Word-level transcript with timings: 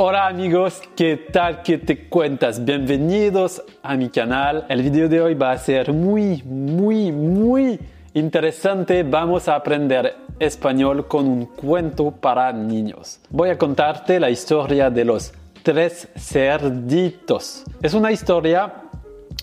Hola 0.00 0.28
amigos, 0.28 0.80
¿qué 0.94 1.16
tal? 1.16 1.62
¿Qué 1.62 1.76
te 1.76 2.08
cuentas? 2.08 2.64
Bienvenidos 2.64 3.60
a 3.82 3.96
mi 3.96 4.10
canal. 4.10 4.64
El 4.68 4.82
video 4.82 5.08
de 5.08 5.20
hoy 5.20 5.34
va 5.34 5.50
a 5.50 5.58
ser 5.58 5.92
muy, 5.92 6.40
muy, 6.44 7.10
muy 7.10 7.80
interesante. 8.14 9.02
Vamos 9.02 9.48
a 9.48 9.56
aprender 9.56 10.14
español 10.38 11.08
con 11.08 11.26
un 11.26 11.46
cuento 11.46 12.12
para 12.12 12.52
niños. 12.52 13.18
Voy 13.28 13.48
a 13.48 13.58
contarte 13.58 14.20
la 14.20 14.30
historia 14.30 14.88
de 14.88 15.04
los 15.04 15.32
tres 15.64 16.06
cerditos. 16.16 17.64
Es 17.82 17.92
una 17.92 18.12
historia 18.12 18.72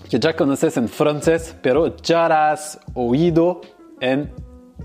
que 0.10 0.18
ya 0.18 0.38
conoces 0.38 0.78
en 0.78 0.88
francés, 0.88 1.54
pero 1.62 1.98
ya 1.98 2.30
la 2.30 2.52
has 2.52 2.80
oído 2.94 3.60
en 4.00 4.32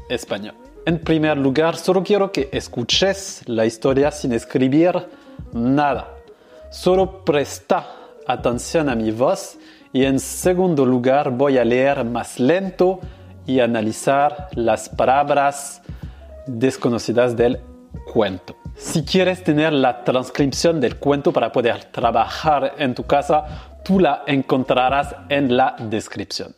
español. 0.09 0.57
En 0.84 0.98
primer 0.98 1.37
lugar, 1.37 1.77
solo 1.77 2.02
quiero 2.02 2.32
que 2.32 2.48
escuches 2.50 3.45
la 3.46 3.66
historia 3.66 4.11
sin 4.11 4.32
escribir 4.32 5.20
nada. 5.52 6.14
Solo 6.70 7.25
presta 7.25 7.87
atención 8.27 8.88
a 8.88 8.95
mi 8.95 9.10
voz 9.10 9.59
y 9.92 10.05
en 10.05 10.20
segundo 10.20 10.87
lugar 10.87 11.30
voy 11.30 11.59
a 11.59 11.64
leer 11.64 12.05
más 12.05 12.38
lento 12.38 13.01
y 13.47 13.61
analizar 13.61 14.48
las 14.55 14.88
palabras 14.88 15.83
desconocidas 16.47 17.37
del 17.37 17.61
cuento. 18.12 18.56
Si 18.77 19.05
quieres 19.05 19.42
tener 19.42 19.73
la 19.73 20.05
transcripción 20.05 20.80
del 20.80 20.97
cuento 20.98 21.33
para 21.33 21.50
poder 21.50 21.84
trabajar 21.86 22.75
en 22.78 22.95
tu 22.95 23.05
casa, 23.05 23.80
tú 23.84 23.98
la 23.98 24.22
encontrarás 24.27 25.14
en 25.28 25.56
la 25.56 25.77
descripción. 25.78 26.55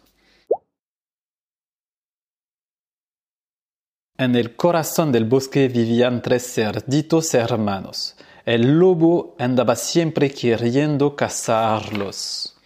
En 4.18 4.36
el 4.36 4.54
corazón 4.54 5.10
del 5.10 5.24
bosque 5.24 5.68
vivían 5.68 6.22
tres 6.22 6.54
cerditos 6.54 7.34
hermanos. 7.34 8.14
El 8.44 8.78
lobo 8.78 9.36
andaba 9.38 9.76
siempre 9.76 10.30
queriendo 10.30 11.14
cazarlos. 11.14 12.56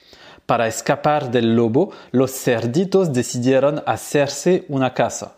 Para 0.46 0.68
escapar 0.68 1.30
del 1.30 1.54
lobo, 1.54 1.90
los 2.12 2.30
cerditos 2.30 3.12
decidieron 3.12 3.82
hacerse 3.84 4.64
una 4.68 4.95
casa. 4.95 5.34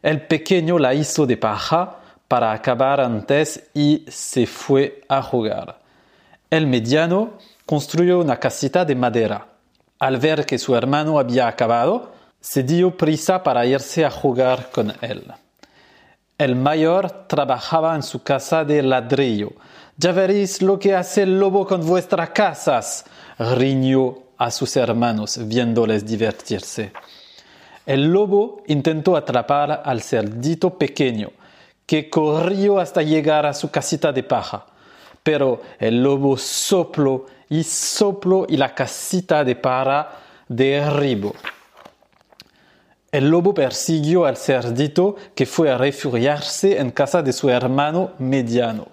El 0.00 0.26
pequeño 0.26 0.78
la 0.78 0.94
hizo 0.94 1.26
de 1.26 1.36
paja 1.36 1.98
para 2.28 2.52
acabar 2.52 3.00
antes 3.00 3.68
y 3.74 4.04
se 4.08 4.46
fue 4.46 5.02
a 5.08 5.20
jugar. 5.20 5.80
El 6.48 6.66
mediano 6.66 7.34
construyó 7.66 8.20
una 8.20 8.38
casita 8.38 8.84
de 8.84 8.94
madera. 8.94 9.48
Al 9.98 10.16
ver 10.18 10.46
que 10.46 10.58
su 10.58 10.74
hermano 10.74 11.18
había 11.18 11.46
acabado, 11.46 12.12
se 12.40 12.62
dio 12.62 12.96
prisa 12.96 13.42
para 13.42 13.66
irse 13.66 14.04
a 14.04 14.10
jugar 14.10 14.70
con 14.70 14.92
él. 15.00 15.24
El 16.36 16.56
mayor 16.56 17.28
trabajaba 17.28 17.94
en 17.94 18.02
su 18.02 18.24
casa 18.24 18.64
de 18.64 18.82
ladrillo. 18.82 19.52
Ya 19.96 20.10
veréis 20.10 20.62
lo 20.62 20.80
que 20.80 20.92
hace 20.92 21.22
el 21.22 21.38
lobo 21.38 21.64
con 21.64 21.86
vuestras 21.86 22.30
casas, 22.30 23.04
riñó 23.38 24.18
a 24.36 24.50
sus 24.50 24.76
hermanos 24.76 25.38
viéndoles 25.46 26.04
divertirse. 26.04 26.92
El 27.86 28.06
lobo 28.10 28.64
intentó 28.66 29.16
atrapar 29.16 29.82
al 29.84 30.02
cerdito 30.02 30.76
pequeño, 30.76 31.30
que 31.86 32.10
corrió 32.10 32.80
hasta 32.80 33.02
llegar 33.02 33.46
a 33.46 33.54
su 33.54 33.70
casita 33.70 34.10
de 34.10 34.24
paja. 34.24 34.66
Pero 35.22 35.62
el 35.78 36.02
lobo 36.02 36.36
sopló 36.36 37.26
y 37.48 37.62
sopló 37.62 38.44
y 38.48 38.56
la 38.56 38.74
casita 38.74 39.44
de 39.44 39.54
paja 39.54 40.08
derribó. 40.48 41.32
El 43.14 43.30
lobo 43.30 43.54
persiguió 43.54 44.24
al 44.24 44.36
cerdito 44.36 45.14
que 45.36 45.46
fue 45.46 45.70
a 45.70 45.78
refugiarse 45.78 46.80
en 46.80 46.90
casa 46.90 47.22
de 47.22 47.32
su 47.32 47.48
hermano 47.48 48.10
mediano. 48.18 48.88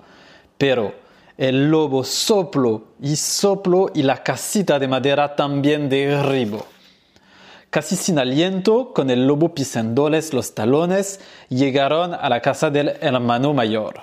Pero 0.60 0.94
el 1.40 1.72
lobo 1.72 2.04
sopló 2.04 2.84
y 3.02 3.16
sopló 3.16 3.90
y 3.96 4.04
la 4.04 4.22
casita 4.22 4.78
de 4.78 4.88
madera 4.88 5.36
también 5.36 5.90
derribó. 5.90 6.68
Casi 7.72 7.96
sin 7.96 8.20
aliento, 8.20 8.94
con 8.94 9.10
el 9.10 9.26
lobo 9.26 9.56
pisándoles 9.56 10.36
los 10.36 10.54
talones, 10.54 11.20
llegaron 11.50 12.14
a 12.14 12.30
la 12.30 12.44
casa 12.44 12.70
del 12.70 12.90
hermano 13.02 13.56
mayor. 13.56 14.02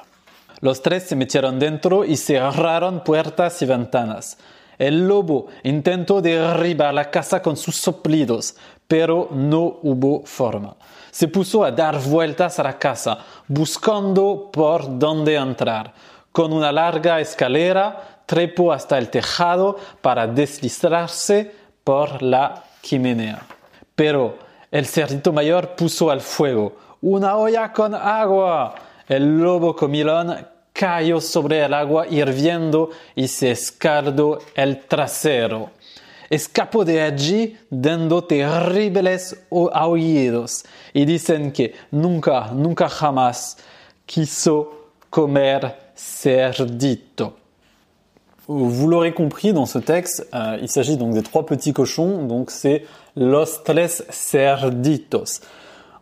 Los 0.60 0.82
tres 0.82 1.04
se 1.04 1.14
metieron 1.14 1.60
dentro 1.60 2.04
y 2.04 2.16
cerraron 2.16 3.04
puertas 3.04 3.62
y 3.62 3.66
ventanas. 3.66 4.36
El 4.78 5.08
lobo 5.08 5.48
intentó 5.64 6.22
derribar 6.22 6.94
la 6.94 7.10
casa 7.10 7.42
con 7.42 7.56
sus 7.56 7.76
soplidos, 7.76 8.54
pero 8.88 9.28
no 9.30 9.78
hubo 9.82 10.22
forma. 10.24 10.74
Se 11.10 11.28
puso 11.28 11.62
a 11.62 11.70
dar 11.70 12.00
vueltas 12.00 12.58
a 12.58 12.62
la 12.62 12.78
casa, 12.78 13.18
buscando 13.46 14.50
por 14.50 14.98
dónde 14.98 15.36
entrar. 15.36 15.92
Con 16.32 16.52
una 16.52 16.72
larga 16.72 17.20
escalera, 17.20 18.22
trepó 18.26 18.72
hasta 18.72 18.98
el 18.98 19.10
tejado 19.10 19.76
para 20.00 20.26
deslizarse 20.26 21.54
por 21.84 22.22
la 22.22 22.64
chimenea. 22.82 23.42
Pero 23.94 24.38
el 24.70 24.86
cerdito 24.86 25.32
mayor 25.32 25.74
puso 25.76 26.10
al 26.10 26.20
fuego 26.20 26.76
una 27.00 27.36
olla 27.36 27.72
con 27.72 27.94
agua. 27.94 28.74
El 29.08 29.38
lobo 29.38 29.74
comilón 29.74 30.36
cayó 30.72 31.20
sobre 31.20 31.64
el 31.64 31.74
agua 31.74 32.06
hirviendo 32.06 32.90
y 33.14 33.28
se 33.28 33.50
escaldó 33.50 34.38
el 34.54 34.80
trasero. 34.86 35.70
Escapó 36.30 36.84
de 36.84 37.00
allí 37.00 37.56
dando 37.70 38.22
terribles 38.22 39.36
aullidos 39.50 40.64
y 40.92 41.06
dicen 41.06 41.52
que 41.52 41.74
nunca, 41.90 42.50
nunca 42.52 42.88
jamás 42.88 43.56
quiso 44.04 44.90
comer 45.08 45.92
cerdito. 45.94 47.34
Vous 48.46 48.88
l'aurez 48.88 49.12
compris 49.12 49.52
dans 49.52 49.66
ce 49.66 49.78
texte, 49.78 50.26
euh, 50.34 50.58
il 50.62 50.68
s'agit 50.68 50.96
donc 50.96 51.12
des 51.12 51.22
trois 51.22 51.44
petits 51.44 51.74
cochons, 51.74 52.24
donc 52.24 52.50
c'est 52.50 52.86
los 53.14 53.62
tres 53.64 54.04
cerditos. 54.08 55.40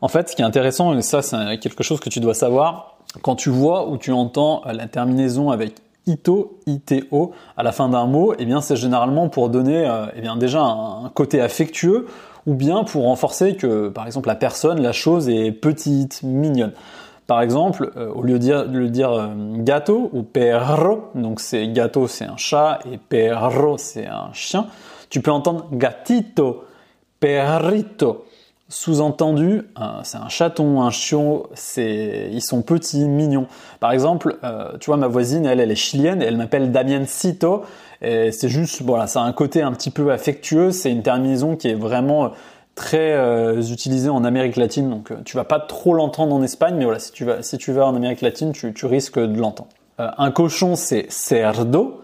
En 0.01 0.09
fait, 0.09 0.29
ce 0.29 0.37
qui 0.37 0.43
est 0.43 0.45
intéressant, 0.45 0.97
et 0.97 1.03
ça 1.03 1.23
c'est 1.23 1.59
quelque 1.59 1.83
chose 1.83 1.99
que 1.99 2.09
tu 2.09 2.21
dois 2.21 2.35
savoir, 2.35 2.99
quand 3.23 3.35
tu 3.35 3.51
vois 3.51 3.89
ou 3.89 3.97
tu 3.97 4.13
entends 4.13 4.63
la 4.65 4.87
terminaison 4.87 5.51
avec 5.51 5.75
ito, 6.06 6.59
ito 6.67 7.33
à 7.56 7.62
la 7.62 7.72
fin 7.72 7.89
d'un 7.89 8.06
mot, 8.06 8.34
eh 8.39 8.47
c'est 8.61 8.77
généralement 8.77 9.28
pour 9.28 9.49
donner 9.49 9.89
euh, 9.89 10.06
eh 10.17 10.39
déjà 10.39 10.62
un, 10.62 11.11
côté 11.15 11.41
affectueux 11.41 12.06
ou 12.47 12.55
bien 12.55 12.84
pour 12.84 13.05
renforcer 13.05 13.56
que 13.56 13.89
par 13.89 14.06
exemple 14.06 14.28
la 14.28 14.37
personne, 14.37 14.81
la 14.81 14.93
chose 14.93 15.28
est 15.28 15.53
petite, 15.53 16.22
mignonne. 16.22 16.72
Par 17.27 17.43
exemple, 17.43 17.91
euh, 17.97 18.12
au 18.12 18.22
lieu 18.22 18.34
de 18.34 18.39
dire, 18.39 18.69
de 18.69 18.87
dire 18.87 19.31
gâteau 19.59 20.11
ou 20.12 20.22
perro, 20.22 21.11
donc 21.15 21.41
c'est 21.41 21.66
gâteau 21.69 22.06
c'est 22.06 22.25
un 22.25 22.37
chat 22.37 22.78
et 22.91 22.99
perro 22.99 23.77
c'est 23.78 24.06
un 24.06 24.31
chien, 24.33 24.66
tu 25.11 25.21
peux 25.21 25.33
entendre 25.33 25.66
gatito, 25.72 26.65
perrito. 27.19 28.25
Sous-entendu, 28.69 29.62
c'est 30.03 30.19
un 30.19 30.28
chaton, 30.28 30.82
un 30.82 30.91
chiot, 30.91 31.49
c'est, 31.54 32.28
ils 32.32 32.43
sont 32.43 32.62
petits, 32.62 33.04
mignons. 33.04 33.47
Par 33.78 33.93
exemple, 33.93 34.38
euh, 34.43 34.77
tu 34.81 34.87
vois, 34.87 34.97
ma 34.97 35.06
voisine, 35.06 35.47
elle, 35.47 35.60
elle 35.60 35.71
est 35.71 35.77
chilienne, 35.77 36.21
elle 36.21 36.37
m'appelle 36.37 36.72
Damiencito, 36.72 37.62
et 38.03 38.32
c'est 38.32 38.49
juste, 38.49 38.82
voilà, 38.82 39.06
ça 39.06 39.21
a 39.21 39.25
un 39.25 39.32
côté 39.32 39.62
un 39.62 39.71
petit 39.71 39.91
peu 39.91 40.10
affectueux, 40.10 40.72
c'est 40.72 40.91
une 40.91 41.04
terminaison 41.04 41.54
qui 41.54 41.69
est 41.69 41.75
vraiment 41.75 42.32
très 42.75 43.12
euh, 43.12 43.62
utilisée 43.62 44.09
en 44.09 44.25
Amérique 44.25 44.56
latine, 44.56 44.91
donc 44.91 45.12
euh, 45.12 45.19
tu 45.25 45.37
vas 45.37 45.44
pas 45.44 45.60
trop 45.60 45.94
l'entendre 45.94 46.34
en 46.34 46.43
Espagne, 46.43 46.75
mais 46.77 46.84
voilà, 46.84 46.98
si 46.98 47.12
tu 47.12 47.25
vas, 47.25 47.44
si 47.44 47.59
tu 47.59 47.71
vas 47.71 47.87
en 47.87 47.94
Amérique 47.94 48.21
latine, 48.21 48.50
tu 48.50 48.87
risques 48.87 49.21
de 49.21 49.38
l'entendre. 49.38 49.71
un 49.98 50.31
cochon, 50.33 50.75
c'est 50.75 51.06
cerdo, 51.09 52.00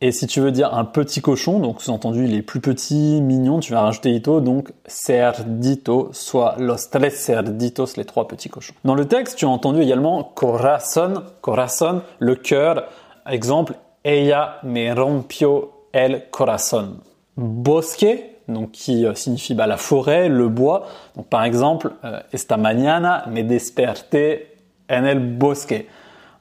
et 0.00 0.12
si 0.12 0.26
tu 0.26 0.40
veux 0.40 0.52
dire 0.52 0.74
un 0.74 0.84
petit 0.84 1.20
cochon, 1.20 1.58
donc 1.58 1.82
sous-entendu 1.82 2.24
il 2.24 2.34
est 2.34 2.42
plus 2.42 2.60
petit, 2.60 3.20
mignon, 3.20 3.58
tu 3.58 3.72
vas 3.72 3.80
rajouter 3.80 4.14
ito, 4.14 4.40
donc 4.40 4.72
cerdito, 4.86 6.10
soit 6.12 6.54
los 6.58 6.76
tres 6.90 7.10
cerditos, 7.10 7.96
les 7.96 8.04
trois 8.04 8.28
petits 8.28 8.48
cochons. 8.48 8.74
Dans 8.84 8.94
le 8.94 9.06
texte, 9.06 9.36
tu 9.36 9.44
as 9.44 9.48
entendu 9.48 9.82
également 9.82 10.22
corazón, 10.22 11.24
corazón, 11.40 12.02
le 12.20 12.36
cœur. 12.36 12.84
Exemple, 13.28 13.74
ella 14.04 14.60
me 14.62 14.92
rompió 14.94 15.72
el 15.92 16.30
corazón. 16.30 16.98
Bosque, 17.36 18.06
donc 18.46 18.70
qui 18.70 19.04
euh, 19.04 19.14
signifie 19.14 19.54
bah, 19.54 19.66
la 19.66 19.76
forêt, 19.76 20.28
le 20.28 20.48
bois. 20.48 20.86
Donc 21.16 21.26
par 21.26 21.44
exemple, 21.44 21.92
euh, 22.04 22.20
esta 22.32 22.56
mañana 22.56 23.24
me 23.30 23.42
desperté 23.42 24.54
en 24.90 25.04
el 25.04 25.18
bosque. 25.18 25.86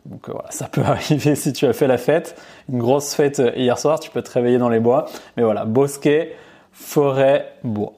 Donc 0.07 0.29
euh, 0.29 0.33
voilà, 0.33 0.49
ça 0.51 0.67
peut 0.67 0.81
arriver 0.81 1.35
si 1.35 1.53
tu 1.53 1.65
as 1.65 1.73
fait 1.73 1.87
la 1.87 1.97
fête, 1.97 2.39
une 2.69 2.79
grosse 2.79 3.13
fête 3.13 3.39
euh, 3.39 3.51
hier 3.55 3.77
soir, 3.77 3.99
tu 3.99 4.09
peux 4.09 4.21
te 4.21 4.31
réveiller 4.31 4.57
dans 4.57 4.69
les 4.69 4.79
bois. 4.79 5.05
Mais 5.35 5.43
voilà, 5.43 5.65
bosquet, 5.65 6.35
forêt, 6.71 7.53
bois. 7.63 7.93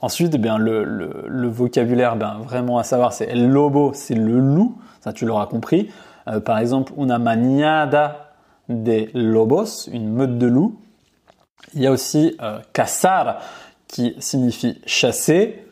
Ensuite, 0.00 0.32
eh 0.34 0.38
bien, 0.38 0.58
le, 0.58 1.48
vocabulaire 1.48 2.14
ben, 2.14 2.38
vraiment 2.44 2.78
à 2.78 2.84
savoir, 2.84 3.12
c'est 3.12 3.34
lobo, 3.34 3.92
c'est 3.94 4.14
le 4.14 4.38
loup, 4.38 4.78
ça 5.00 5.12
tu 5.12 5.26
l'auras 5.26 5.46
compris. 5.46 5.90
Euh, 6.28 6.38
par 6.38 6.58
exemple, 6.58 6.92
una 6.96 7.18
manada 7.18 8.32
de 8.68 9.08
lobos, 9.14 9.88
une 9.92 10.08
meute 10.12 10.38
de 10.38 10.46
loups. 10.46 10.78
Il 11.74 11.82
y 11.82 11.86
a 11.86 11.90
aussi 11.90 12.36
cazar, 12.72 13.40
qui 13.88 14.14
signifie 14.20 14.80
chasser, 14.86 15.66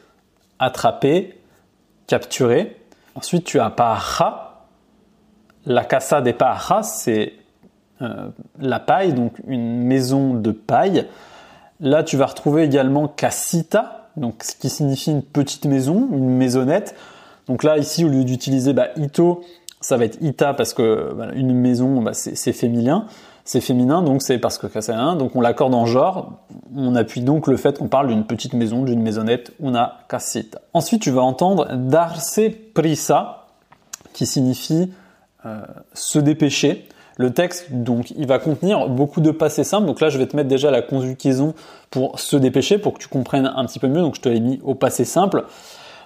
attraper, 0.58 1.38
capturer. 2.06 2.76
Ensuite, 3.14 3.44
tu 3.44 3.60
as 3.60 3.70
paja, 3.70 4.45
la 5.66 5.84
casa 5.84 6.20
de 6.20 6.32
paja, 6.32 6.82
c'est 6.82 7.34
euh, 8.00 8.28
la 8.60 8.80
paille, 8.80 9.12
donc 9.12 9.32
une 9.46 9.82
maison 9.82 10.34
de 10.34 10.52
paille. 10.52 11.06
Là, 11.80 12.02
tu 12.02 12.16
vas 12.16 12.26
retrouver 12.26 12.62
également 12.62 13.08
casita, 13.08 14.08
donc 14.16 14.42
ce 14.42 14.54
qui 14.54 14.70
signifie 14.70 15.10
une 15.10 15.22
petite 15.22 15.66
maison, 15.66 16.08
une 16.12 16.30
maisonnette. 16.30 16.94
Donc 17.48 17.62
là, 17.62 17.78
ici, 17.78 18.04
au 18.04 18.08
lieu 18.08 18.24
d'utiliser 18.24 18.72
bah, 18.72 18.88
ito, 18.96 19.44
ça 19.80 19.96
va 19.96 20.04
être 20.04 20.18
ita 20.22 20.54
parce 20.54 20.72
que 20.72 21.14
une 21.34 21.54
maison, 21.54 22.00
bah, 22.00 22.12
c'est 22.14 22.52
féminin. 22.52 23.06
C'est 23.44 23.60
féminin, 23.60 24.02
donc 24.02 24.22
c'est 24.22 24.38
parce 24.38 24.58
que 24.58 24.66
un, 24.90 25.14
donc 25.14 25.36
on 25.36 25.40
l'accorde 25.40 25.72
en 25.72 25.86
genre. 25.86 26.32
On 26.74 26.96
appuie 26.96 27.20
donc 27.20 27.46
le 27.46 27.56
fait 27.56 27.78
qu'on 27.78 27.86
parle 27.86 28.08
d'une 28.08 28.24
petite 28.24 28.54
maison, 28.54 28.82
d'une 28.82 29.00
maisonnette, 29.00 29.52
una 29.60 29.98
casita. 30.08 30.60
Ensuite, 30.74 31.02
tu 31.02 31.12
vas 31.12 31.22
entendre 31.22 31.72
darse 31.76 32.40
prisa, 32.74 33.46
qui 34.12 34.26
signifie 34.26 34.90
se 35.92 36.18
dépêcher. 36.18 36.88
Le 37.18 37.32
texte, 37.32 37.72
donc, 37.72 38.10
il 38.10 38.26
va 38.26 38.38
contenir 38.38 38.88
beaucoup 38.88 39.22
de 39.22 39.30
passés 39.30 39.64
simples. 39.64 39.86
Donc 39.86 40.00
là, 40.00 40.10
je 40.10 40.18
vais 40.18 40.26
te 40.26 40.36
mettre 40.36 40.48
déjà 40.48 40.70
la 40.70 40.82
conjugaison 40.82 41.54
pour 41.90 42.20
se 42.20 42.36
dépêcher, 42.36 42.78
pour 42.78 42.92
que 42.92 42.98
tu 42.98 43.08
comprennes 43.08 43.50
un 43.54 43.64
petit 43.64 43.78
peu 43.78 43.88
mieux. 43.88 44.02
Donc 44.02 44.16
je 44.16 44.20
te 44.20 44.28
l'ai 44.28 44.40
mis 44.40 44.60
au 44.62 44.74
passé 44.74 45.04
simple. 45.04 45.44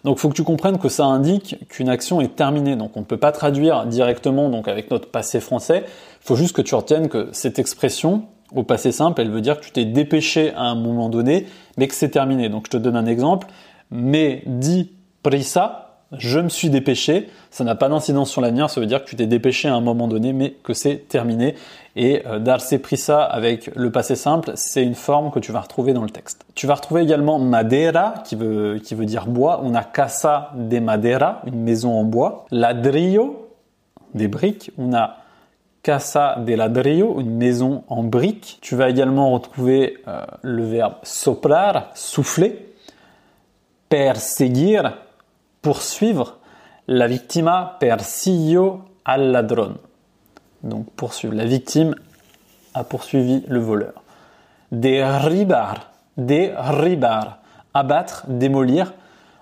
Donc 0.04 0.16
il 0.16 0.20
faut 0.20 0.28
que 0.28 0.34
tu 0.34 0.44
comprennes 0.44 0.78
que 0.78 0.88
ça 0.88 1.04
indique 1.04 1.56
qu'une 1.68 1.88
action 1.88 2.20
est 2.20 2.36
terminée. 2.36 2.76
Donc 2.76 2.96
on 2.96 3.00
ne 3.00 3.04
peut 3.04 3.16
pas 3.16 3.32
traduire 3.32 3.86
directement 3.86 4.48
donc 4.48 4.68
avec 4.68 4.90
notre 4.90 5.10
passé 5.10 5.40
français. 5.40 5.84
Il 5.86 6.26
faut 6.26 6.36
juste 6.36 6.54
que 6.54 6.62
tu 6.62 6.74
retiennes 6.74 7.08
que 7.08 7.28
cette 7.32 7.58
expression 7.58 8.24
au 8.54 8.62
passé 8.62 8.90
simple, 8.92 9.20
elle 9.20 9.30
veut 9.30 9.40
dire 9.40 9.60
que 9.60 9.64
tu 9.64 9.70
t'es 9.70 9.84
dépêché 9.84 10.52
à 10.54 10.62
un 10.62 10.74
moment 10.74 11.08
donné, 11.08 11.46
mais 11.76 11.86
que 11.86 11.94
c'est 11.94 12.08
terminé. 12.08 12.48
Donc 12.48 12.66
je 12.66 12.70
te 12.70 12.76
donne 12.76 12.96
un 12.96 13.06
exemple. 13.06 13.46
Mais 13.90 14.42
dit 14.46 14.92
prisa, 15.22 15.89
je 16.18 16.40
me 16.40 16.48
suis 16.48 16.70
dépêché, 16.70 17.28
ça 17.50 17.62
n'a 17.62 17.76
pas 17.76 17.88
d'incidence 17.88 18.30
sur 18.30 18.40
l'avenir, 18.40 18.68
ça 18.68 18.80
veut 18.80 18.86
dire 18.86 19.04
que 19.04 19.08
tu 19.08 19.14
t'es 19.14 19.26
dépêché 19.26 19.68
à 19.68 19.74
un 19.74 19.80
moment 19.80 20.08
donné, 20.08 20.32
mais 20.32 20.56
que 20.64 20.74
c'est 20.74 21.08
terminé. 21.08 21.54
Et 21.94 22.22
euh, 22.26 22.38
darse 22.38 22.74
avec 23.08 23.70
le 23.76 23.90
passé 23.92 24.16
simple, 24.16 24.52
c'est 24.54 24.82
une 24.82 24.94
forme 24.94 25.30
que 25.30 25.38
tu 25.38 25.52
vas 25.52 25.60
retrouver 25.60 25.92
dans 25.92 26.02
le 26.02 26.10
texte. 26.10 26.44
Tu 26.54 26.66
vas 26.66 26.74
retrouver 26.74 27.02
également 27.02 27.38
madera, 27.38 28.14
qui 28.24 28.34
veut, 28.34 28.80
qui 28.82 28.94
veut 28.94 29.06
dire 29.06 29.26
bois. 29.26 29.60
On 29.62 29.74
a 29.74 29.84
casa 29.84 30.50
de 30.56 30.78
madera, 30.78 31.42
une 31.46 31.62
maison 31.62 31.92
en 31.92 32.04
bois. 32.04 32.46
Ladrillo, 32.50 33.48
des 34.14 34.28
briques. 34.28 34.72
On 34.78 34.92
a 34.92 35.16
casa 35.82 36.36
de 36.44 36.54
ladrillo, 36.54 37.20
une 37.20 37.36
maison 37.36 37.84
en 37.88 38.02
briques. 38.02 38.58
Tu 38.60 38.74
vas 38.76 38.90
également 38.90 39.30
retrouver 39.30 39.98
euh, 40.08 40.24
le 40.42 40.64
verbe 40.64 40.94
soplar, 41.02 41.90
souffler. 41.94 42.66
Perseguir, 43.88 44.96
poursuivre, 45.62 46.38
la 46.86 47.06
victima 47.06 47.76
persiglio 47.78 48.84
al 49.04 49.30
ladron. 49.30 49.76
Donc 50.62 50.90
poursuivre. 50.96 51.34
La 51.34 51.44
victime 51.44 51.94
a 52.74 52.84
poursuivi 52.84 53.44
le 53.48 53.58
voleur. 53.58 54.02
Derribar, 54.72 55.92
derribar, 56.16 57.38
abattre, 57.74 58.24
démolir. 58.28 58.92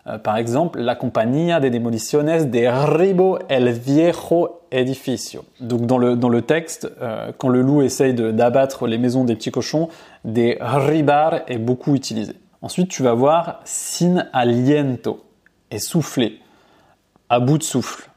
Euh, 0.07 0.19
par 0.19 0.37
exemple, 0.37 0.81
la 0.81 0.95
compañía 0.95 1.61
de 1.61 1.69
demoliciones 1.69 2.47
derribó 2.51 3.39
el 3.49 3.73
viejo 3.73 4.63
edificio. 4.71 5.45
Donc 5.61 5.87
dans 5.87 5.99
le, 5.99 6.17
dans 6.17 6.29
le 6.29 6.43
texte, 6.43 6.91
euh, 7.03 7.33
quand 7.37 7.49
le 7.49 7.63
loup 7.63 7.83
essaye 7.83 8.15
d'abattre 8.15 8.87
les 8.87 8.99
maisons 8.99 9.25
des 9.25 9.35
petits 9.35 9.51
cochons, 9.51 9.89
derribar 10.25 11.41
est 11.47 11.59
beaucoup 11.59 11.95
utilisé. 11.95 12.35
Ensuite, 12.63 12.89
tu 12.89 13.03
vas 13.03 13.15
voir 13.15 13.61
sin 13.65 14.27
aliento 14.33 15.28
souffler, 15.77 16.41
à 17.29 17.41
bout 17.41 17.59
de 17.59 17.63
souffle. 17.63 18.09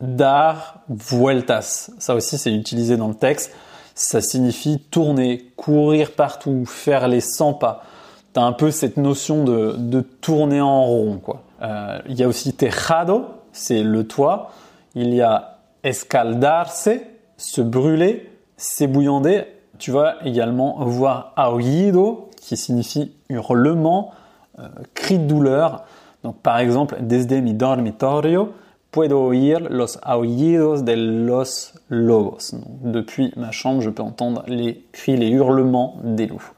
Dar 0.00 0.80
vueltas, 0.88 1.90
ça 1.98 2.14
aussi 2.14 2.38
c'est 2.38 2.52
utilisé 2.52 2.96
dans 2.96 3.08
le 3.08 3.14
texte. 3.14 3.52
Ça 3.94 4.20
signifie 4.20 4.78
tourner, 4.90 5.50
courir 5.56 6.12
partout, 6.12 6.64
faire 6.66 7.08
les 7.08 7.20
100 7.20 7.54
pas. 7.54 7.84
T'as 8.32 8.42
un 8.42 8.52
peu 8.52 8.70
cette 8.70 8.96
notion 8.96 9.44
de, 9.44 10.00
tourner 10.20 10.60
en 10.60 10.84
rond, 10.84 11.18
quoi. 11.18 11.42
Euh, 11.62 11.98
il 12.08 12.18
y 12.18 12.22
a 12.22 12.28
aussi 12.28 12.52
tejado, 12.54 13.26
c'est 13.52 13.82
le 13.82 14.06
toit. 14.06 14.52
Il 14.94 15.12
y 15.12 15.20
a 15.20 15.58
escaldarse, 15.82 16.88
se 17.36 17.60
brûler, 17.60 18.30
s'ébouillander. 18.56 19.44
Tu 19.78 19.90
vas 19.90 20.16
également 20.24 20.84
voir 20.84 21.32
aullido, 21.36 22.30
qui 22.40 22.56
signifie 22.56 23.12
hurlement, 23.28 24.12
euh, 24.58 24.68
cri 24.94 25.18
de 25.18 25.24
douleur. 25.24 25.84
Donc, 26.24 26.36
par 26.42 26.58
exemple, 26.58 26.96
desde 27.00 27.40
mi 27.40 27.54
dormitorio 27.54 28.52
puedo 28.90 29.20
oír 29.22 29.60
los 29.70 29.98
aullidos 30.02 30.84
de 30.84 30.96
los 30.96 31.74
lobos. 31.88 32.54
depuis 32.82 33.32
ma 33.36 33.52
chambre, 33.52 33.80
je 33.80 33.90
peux 33.90 34.02
entendre 34.02 34.42
les 34.46 34.84
cris, 34.92 35.16
les 35.16 35.28
hurlements 35.28 35.96
des 36.02 36.26
loups. 36.26 36.52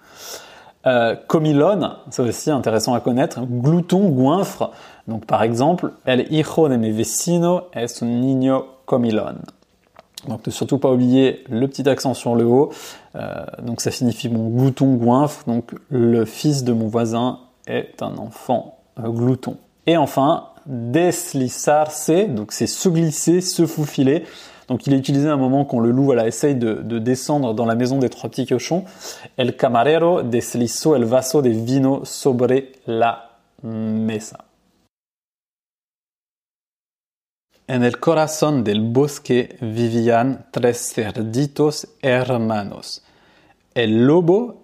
Euh, 0.84 1.14
comilon, 1.28 1.92
c'est 2.10 2.22
aussi 2.22 2.50
intéressant 2.50 2.94
à 2.94 3.00
connaître. 3.00 3.40
Glouton, 3.42 4.08
goinfre. 4.08 4.72
Donc, 5.06 5.26
par 5.26 5.42
exemple, 5.42 5.92
el 6.06 6.26
hijo 6.32 6.68
de 6.68 6.76
mi 6.76 6.90
vecino 6.90 7.68
es 7.72 8.02
un 8.02 8.06
niño 8.06 8.66
comilon. 8.84 9.36
Donc, 10.28 10.46
ne 10.46 10.50
surtout 10.50 10.78
pas 10.78 10.90
oublier 10.90 11.44
le 11.48 11.68
petit 11.68 11.88
accent 11.88 12.14
sur 12.14 12.34
le 12.34 12.44
haut. 12.44 12.70
Euh, 13.14 13.44
donc, 13.62 13.80
ça 13.80 13.90
signifie 13.92 14.28
mon 14.28 14.48
glouton 14.48 14.94
goinfre. 14.94 15.44
Donc, 15.46 15.72
le 15.88 16.24
fils 16.24 16.64
de 16.64 16.72
mon 16.72 16.88
voisin 16.88 17.38
est 17.68 18.02
un 18.02 18.16
enfant 18.16 18.81
glouton. 18.98 19.56
Et 19.86 19.96
enfin, 19.96 20.48
deslizarse, 20.66 22.10
donc 22.28 22.52
c'est 22.52 22.66
se 22.66 22.88
glisser, 22.88 23.40
se 23.40 23.66
faufiler. 23.66 24.24
Donc 24.68 24.86
il 24.86 24.94
est 24.94 24.96
utilisé 24.96 25.28
à 25.28 25.32
un 25.32 25.36
moment 25.36 25.64
quand 25.64 25.80
le 25.80 25.90
loup 25.90 26.12
essaye 26.14 26.54
de, 26.54 26.74
de, 26.74 26.98
descendre 26.98 27.52
dans 27.52 27.66
la 27.66 27.74
maison 27.74 27.98
des 27.98 28.08
trois 28.08 28.30
petits 28.30 28.46
cochons. 28.46 28.84
El 29.36 29.56
camarero 29.56 30.22
deslizó 30.22 30.96
el 30.96 31.04
vaso 31.04 31.42
de 31.42 31.50
vino 31.50 32.04
sobre 32.04 32.72
la 32.86 33.32
mesa. 33.62 34.44
En 37.68 37.82
el 37.82 37.98
corazón 37.98 38.64
del 38.64 38.80
bosque 38.80 39.56
vivían 39.60 40.46
tres 40.52 40.92
cerditos 40.94 41.88
hermanos. 42.02 43.02
El 43.74 44.06
lobo 44.06 44.61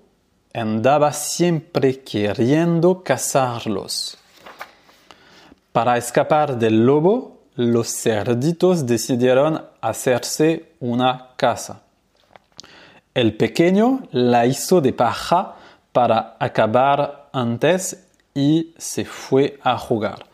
andaba 0.58 1.12
siempre 1.12 2.00
queriendo 2.00 3.02
cazarlos. 3.02 4.18
Para 5.72 5.96
escapar 5.96 6.58
del 6.58 6.84
lobo, 6.84 7.38
los 7.54 7.88
cerditos 7.88 8.86
decidieron 8.86 9.64
hacerse 9.80 10.72
una 10.80 11.30
casa. 11.36 11.82
El 13.14 13.36
pequeño 13.36 14.02
la 14.12 14.46
hizo 14.46 14.80
de 14.80 14.92
paja 14.92 15.56
para 15.92 16.36
acabar 16.38 17.28
antes 17.32 18.06
y 18.34 18.74
se 18.78 19.04
fue 19.04 19.58
a 19.62 19.76
jugar. 19.76 20.26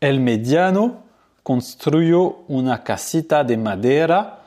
El 0.00 0.20
mediano 0.20 1.02
construyó 1.42 2.44
una 2.48 2.82
casita 2.82 3.42
de 3.42 3.56
madera. 3.56 4.40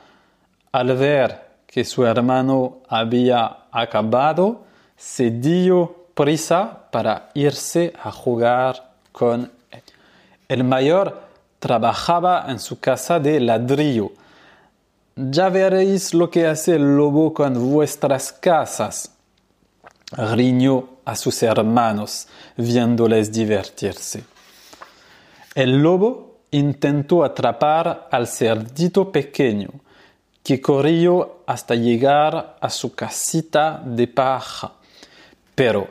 Al 0.72 0.96
ver 0.96 1.46
que 1.66 1.84
su 1.84 2.04
hermano 2.04 2.78
había 2.88 3.64
acabado, 3.70 4.64
se 4.98 5.30
dio 5.30 6.08
prisa 6.14 6.88
para 6.90 7.30
irse 7.34 7.92
a 8.02 8.10
jugar 8.10 8.90
con 9.12 9.50
él. 9.70 9.82
El 10.48 10.64
mayor 10.64 11.22
trabajaba 11.60 12.46
en 12.48 12.58
su 12.58 12.80
casa 12.80 13.20
de 13.20 13.40
ladrillo. 13.40 14.10
Ya 15.14 15.48
veréis 15.48 16.14
lo 16.14 16.30
que 16.30 16.46
hace 16.46 16.76
el 16.76 16.96
lobo 16.96 17.32
con 17.32 17.70
vuestras 17.70 18.32
casas. 18.32 19.12
Riñó 20.12 20.88
a 21.04 21.14
sus 21.14 21.42
hermanos, 21.42 22.26
viéndoles 22.56 23.30
divertirse. 23.30 24.24
El 25.54 25.78
lobo 25.78 26.38
intentó 26.50 27.24
atrapar 27.24 28.08
al 28.10 28.26
cerdito 28.26 29.12
pequeño, 29.12 29.68
que 30.42 30.60
corrió 30.60 31.42
hasta 31.46 31.74
llegar 31.74 32.56
a 32.60 32.70
su 32.70 32.94
casita 32.94 33.82
de 33.84 34.08
paja. 34.08 34.72
Pero 35.58 35.88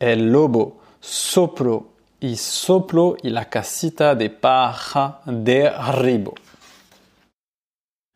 el 0.00 0.32
lobo 0.32 0.80
sopló 0.98 1.86
y 2.18 2.34
sopló 2.34 3.16
y 3.22 3.30
la 3.30 3.48
casita 3.48 4.16
de 4.16 4.28
paja 4.28 5.20
derribó. 5.24 6.34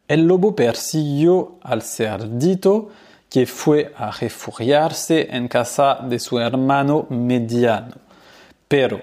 El 0.09 0.27
lobo 0.27 0.57
persiguió 0.57 1.61
al 1.63 1.83
cerdito 1.83 2.89
que 3.31 3.47
fue 3.47 3.95
a 3.97 4.11
refugiarse 4.11 5.29
en 5.31 5.47
casa 5.47 6.01
de 6.03 6.19
su 6.19 6.41
hermano 6.41 7.07
mediano. 7.11 7.95
Pero 8.67 9.01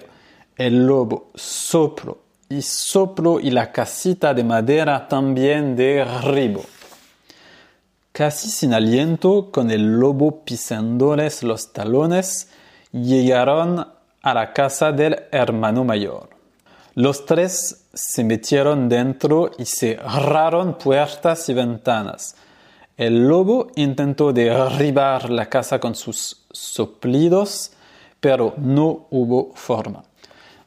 el 0.57 0.86
lobo 0.86 1.29
sopló 1.33 2.17
y 2.50 2.62
sopló 2.62 3.39
y 3.39 3.51
la 3.51 3.71
casita 3.71 4.33
de 4.33 4.43
madera 4.43 5.07
también 5.07 5.77
derribó. 5.77 6.65
Casi 8.19 8.49
sin 8.49 8.73
aliento, 8.73 9.49
con 9.49 9.71
el 9.71 9.97
lobo 9.97 10.43
pisándoles 10.43 11.41
los 11.41 11.71
talones, 11.71 12.49
llegaron 12.91 13.88
a 14.21 14.33
la 14.33 14.51
casa 14.51 14.91
del 14.91 15.23
hermano 15.31 15.85
mayor. 15.85 16.27
Los 16.95 17.25
tres 17.25 17.85
se 17.93 18.25
metieron 18.25 18.89
dentro 18.89 19.51
y 19.57 19.63
cerraron 19.63 20.77
puertas 20.77 21.47
y 21.47 21.53
ventanas. 21.53 22.35
El 22.97 23.25
lobo 23.25 23.67
intentó 23.75 24.33
derribar 24.33 25.29
la 25.29 25.45
casa 25.45 25.79
con 25.79 25.95
sus 25.95 26.45
soplidos, 26.51 27.71
pero 28.19 28.53
no 28.57 29.07
hubo 29.11 29.53
forma. 29.55 30.03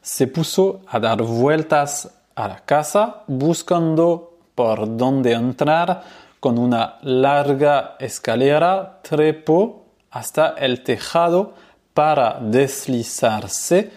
Se 0.01 0.25
puso 0.25 0.81
a 0.87 0.99
dar 0.99 1.21
vueltas 1.21 2.09
a 2.33 2.47
la 2.47 2.65
casa 2.65 3.21
buscando 3.27 4.39
por 4.55 4.97
dónde 4.97 5.33
entrar 5.33 6.22
con 6.43 6.59
una 6.59 6.97
larga 7.03 7.95
escalera, 7.99 8.99
trepó 9.01 9.85
hasta 10.11 10.55
el 10.57 10.83
tejado 10.83 11.53
para 11.93 12.37
deslizarse 12.41 13.89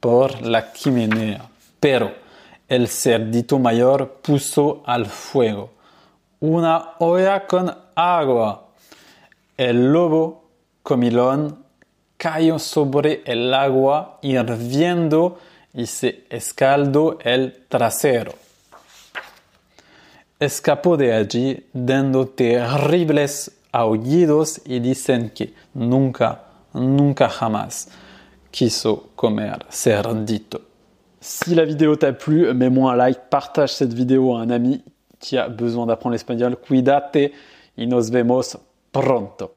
por 0.00 0.42
la 0.42 0.72
chimenea. 0.72 1.44
Pero 1.78 2.12
el 2.66 2.88
cerdito 2.88 3.60
mayor 3.60 4.14
puso 4.20 4.82
al 4.84 5.06
fuego 5.06 5.70
una 6.40 6.94
olla 6.98 7.46
con 7.46 7.72
agua. 7.94 8.70
El 9.56 9.92
lobo 9.92 10.42
comilón 10.82 11.64
cayó 12.16 12.58
sobre 12.58 13.22
el 13.26 13.54
agua 13.54 14.18
hirviendo 14.22 15.38
y 15.72 15.86
se 15.86 16.24
escaldó 16.30 17.18
el 17.22 17.64
trasero. 17.68 18.34
Escapó 20.42 20.96
de 20.96 21.12
allí 21.12 21.64
dando 21.72 22.26
terribles 22.26 23.52
aullidos 23.70 24.60
y 24.64 24.80
dicen 24.80 25.30
que 25.30 25.54
nunca, 25.72 26.42
nunca 26.74 27.28
jamás 27.28 27.88
quiso 28.50 29.10
comer 29.14 29.64
cerdito. 29.70 30.60
Si 31.20 31.54
la 31.54 31.64
vidéo 31.64 31.94
t'a 31.94 32.12
plu, 32.12 32.52
mets-moi 32.54 32.90
un 32.90 32.96
like, 32.96 33.20
partage 33.30 33.74
cette 33.74 33.94
vidéo 33.94 34.34
à 34.34 34.40
un 34.40 34.50
ami 34.50 34.82
qui 35.20 35.38
a 35.38 35.48
besoin 35.48 35.86
d'apprendre 35.86 36.14
l'espagnol. 36.14 36.56
Cuídate 36.56 37.30
y 37.76 37.86
nos 37.86 38.10
vemos 38.10 38.58
pronto. 38.90 39.48